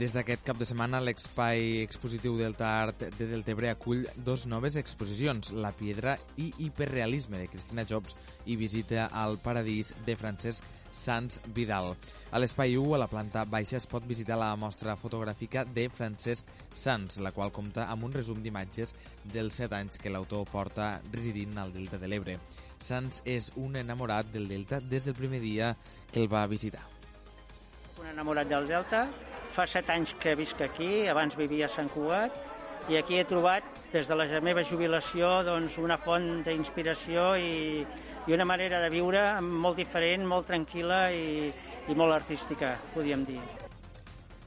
[0.00, 5.50] Des d'aquest cap de setmana, l'espai expositiu Delta Art de Deltebre acull dos noves exposicions,
[5.52, 8.16] La Piedra i Hiperrealisme de Cristina Jobs
[8.48, 10.64] i visita al Paradís de Francesc
[10.96, 11.92] Sans Vidal.
[12.32, 16.48] A l'espai 1, a la planta baixa, es pot visitar la mostra fotogràfica de Francesc
[16.72, 18.96] Sans, la qual compta amb un resum d'imatges
[19.34, 22.38] dels set anys que l'autor porta residint al Delta de l'Ebre.
[22.80, 25.74] Sans és un enamorat del Delta des del primer dia
[26.08, 26.86] que el va visitar.
[28.00, 29.04] Un enamorat del Delta,
[29.54, 32.36] Fa set anys que visc aquí, abans vivia a Sant Cugat,
[32.90, 37.86] i aquí he trobat, des de la meva jubilació, doncs, una font d'inspiració i,
[38.26, 41.50] i una manera de viure molt diferent, molt tranquil·la i,
[41.90, 43.42] i molt artística, podríem dir.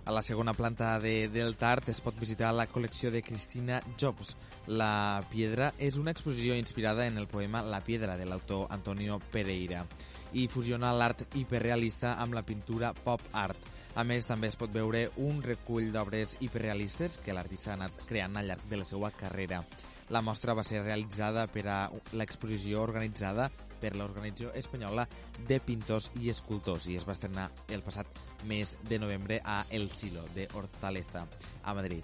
[0.05, 4.33] A la segona planta de Delta Art es pot visitar la col·lecció de Cristina Jobs.
[4.67, 9.85] La Piedra és una exposició inspirada en el poema La Piedra de l'autor Antonio Pereira
[10.33, 13.71] i fusiona l'art hiperrealista amb la pintura pop art.
[13.95, 18.35] A més, també es pot veure un recull d'obres hiperrealistes que l'artista ha anat creant
[18.35, 19.63] al llarg de la seva carrera.
[20.09, 21.77] La mostra va ser realitzada per a
[22.13, 23.49] l'exposició organitzada
[23.83, 25.05] per l'Organització Espanyola
[25.47, 28.07] de Pintors i Escultors i es va estrenar el passat
[28.47, 31.25] mes de novembre a El Silo de Hortaleza,
[31.63, 32.03] a Madrid.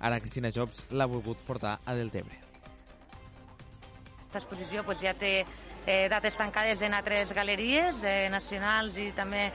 [0.00, 2.38] Ara Cristina Jobs l'ha volgut portar a Deltebre.
[4.30, 9.48] Aquesta exposició pues, ja té eh, dates tancades en altres galeries eh, nacionals i també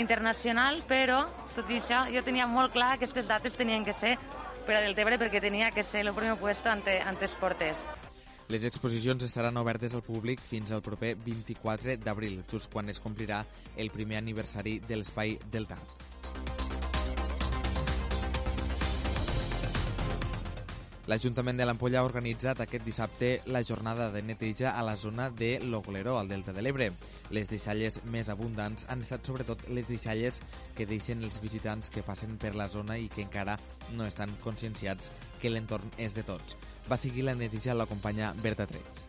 [0.00, 1.22] internacional, però,
[1.54, 4.16] tot i això, jo tenia molt clar que aquestes dates tenien que ser
[4.64, 7.84] per a Deltebre perquè tenia que ser el primer puesto ante, ante Esportes.
[8.48, 13.44] Les exposicions estaran obertes al públic fins al proper 24 d'abril, just quan es complirà
[13.76, 15.78] el primer aniversari de l'Espai Delta.
[21.04, 25.58] L'Ajuntament de l'Ampolla ha organitzat aquest dissabte la jornada de neteja a la zona de
[25.60, 26.86] Logleró, al Delta de l'Ebre.
[27.28, 30.40] Les deixalles més abundants han estat sobretot les deixalles
[30.74, 33.58] que deixen els visitants que passen per la zona i que encara
[33.98, 36.56] no estan conscienciats que l'entorn és de tots.
[36.88, 39.04] Va seguir la neteja la companya Berta Trets.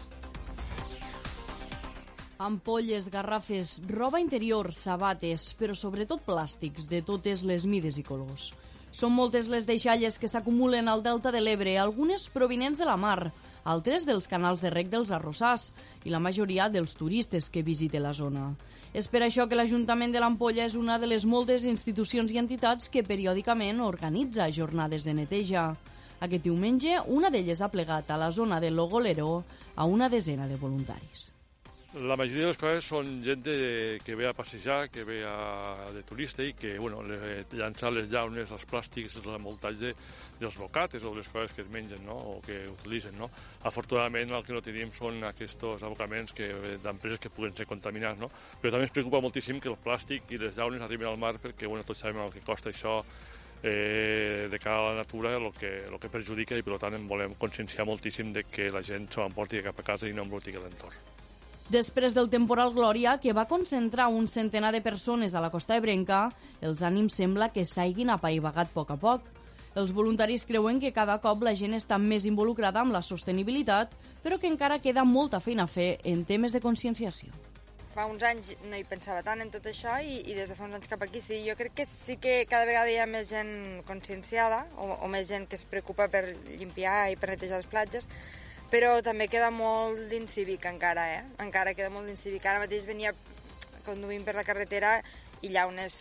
[2.43, 8.51] Ampolles, garrafes, roba interior, sabates, però sobretot plàstics de totes les mides i colors.
[8.95, 13.33] Són moltes les deixalles que s'acumulen al Delta de l'Ebre, algunes provinents de la mar,
[13.67, 15.65] altres dels canals de rec dels arrossars
[16.07, 18.53] i la majoria dels turistes que visiten la zona.
[18.95, 22.87] És per això que l'Ajuntament de l'Ampolla és una de les moltes institucions i entitats
[22.87, 25.67] que periòdicament organitza jornades de neteja.
[26.23, 29.41] Aquest diumenge, una d'elles ha plegat a la zona de Logoleró
[29.75, 31.34] a una desena de voluntaris.
[31.95, 33.53] La majoria de les coses són gent de,
[34.03, 38.09] que ve a passejar, que ve a, de turista i que bueno, le, llançar les
[38.11, 39.93] llaunes, els plàstics, els envoltatge
[40.41, 42.17] dels bocates o les coses que es mengen no?
[42.33, 43.15] o que utilitzen.
[43.15, 43.29] No?
[43.63, 46.51] Afortunadament el que no tenim són aquests abocaments que,
[46.83, 48.27] d'empreses que puguen ser contaminats, no?
[48.59, 51.63] però també ens preocupa moltíssim que el plàstic i les llaunes arribin al mar perquè
[51.63, 52.99] bueno, tots sabem el que costa això
[53.63, 57.07] eh, de cara a la natura el que, el que perjudica i per tant en
[57.07, 60.59] volem conscienciar moltíssim de que la gent s'ho emporti cap a casa i no embruti
[60.59, 61.15] l'entorn.
[61.65, 66.27] Després del temporal Glòria, que va concentrar un centenar de persones a la costa ebrenca,
[66.61, 69.25] els ànims sembla que s'hagin apaivagat a poc a poc.
[69.75, 74.37] Els voluntaris creuen que cada cop la gent està més involucrada amb la sostenibilitat, però
[74.37, 77.33] que encara queda molta feina a fer en temes de conscienciació.
[77.95, 80.69] Fa uns anys no hi pensava tant en tot això i, i des de fa
[80.69, 81.41] uns anys cap aquí sí.
[81.49, 85.31] Jo crec que sí que cada vegada hi ha més gent conscienciada o, o més
[85.33, 86.27] gent que es preocupa per
[86.59, 88.05] limpiar i per netejar les platges,
[88.71, 91.23] però també queda molt d'incívic encara, eh?
[91.43, 92.45] Encara queda molt d'incívic.
[92.45, 93.13] Ara mateix venia
[93.85, 94.97] conduint per la carretera
[95.45, 95.95] i llaunes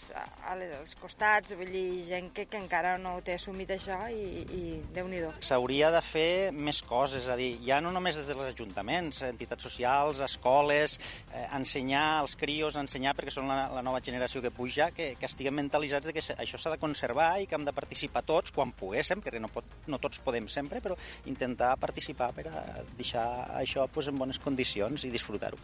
[0.49, 4.63] als costats, vull dir, gent que, que encara no té assumit això i, i
[4.95, 5.33] déu-n'hi-do.
[5.45, 9.69] S'hauria de fer més coses, és a dir, ja no només des dels ajuntaments, entitats
[9.69, 10.97] socials, escoles,
[11.33, 15.29] eh, ensenyar als crios, ensenyar perquè són la, la nova generació que puja, que, que
[15.31, 18.73] estiguem mentalitzats de que això s'ha de conservar i que hem de participar tots quan
[18.77, 20.97] poguéssim, perquè no, pot, no tots podem sempre, però
[21.31, 22.65] intentar participar per a
[22.97, 23.27] deixar
[23.61, 25.61] això pues, en bones condicions i disfrutar-ho.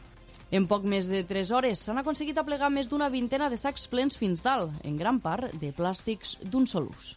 [0.50, 4.19] En poc més de 3 hores s'han aconseguit aplegar més d'una vintena de sacs plens
[4.19, 7.14] fins dalt, en gran part de plàstics d'un sol ús.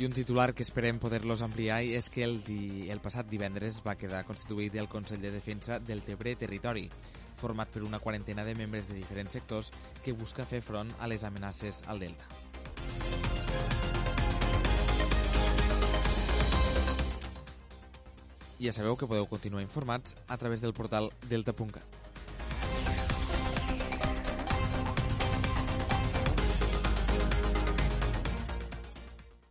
[0.00, 2.88] I un titular que esperem poder-los ampliar és que el, di...
[2.88, 6.86] el passat divendres va quedar constituït el Consell de Defensa del Tebre Territori,
[7.36, 9.68] format per una quarantena de membres de diferents sectors
[10.00, 12.24] que busca fer front a les amenaces al Delta.
[18.56, 22.09] Ja sabeu que podeu continuar informats a través del portal delta.cat.